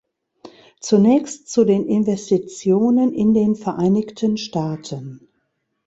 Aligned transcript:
Zunächst 0.79 1.49
zu 1.51 1.63
den 1.63 1.85
Investitionen 1.85 3.13
in 3.13 3.35
den 3.35 3.55
Vereinigten 3.55 4.35
Staaten. 4.37 5.27